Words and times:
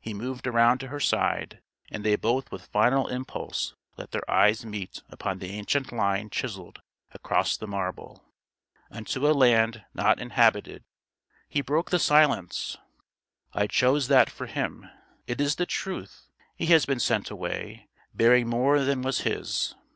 He 0.00 0.12
moved 0.14 0.48
around 0.48 0.78
to 0.78 0.88
her 0.88 0.98
side; 0.98 1.60
and 1.92 2.02
they 2.04 2.16
both 2.16 2.50
with 2.50 2.66
final 2.66 3.06
impulse 3.06 3.76
let 3.96 4.10
their 4.10 4.28
eyes 4.28 4.66
meet 4.66 5.04
upon 5.10 5.38
the 5.38 5.52
ancient 5.52 5.92
line 5.92 6.28
chiselled 6.28 6.82
across 7.12 7.56
the 7.56 7.68
marble: 7.68 8.24
"=Unto 8.90 9.28
a 9.28 9.30
Land 9.30 9.84
Not 9.94 10.18
Inhabited.=" 10.18 10.82
He 11.48 11.60
broke 11.60 11.90
the 11.90 12.00
silence: 12.00 12.78
"I 13.52 13.68
chose 13.68 14.08
that 14.08 14.28
for 14.28 14.46
him: 14.46 14.90
it 15.28 15.40
is 15.40 15.54
the 15.54 15.66
truth: 15.66 16.26
he 16.56 16.66
has 16.66 16.84
been 16.84 16.98
sent 16.98 17.30
away, 17.30 17.86
bearing 18.12 18.48
more 18.48 18.80
than 18.82 19.02
was 19.02 19.20
his." 19.20 19.76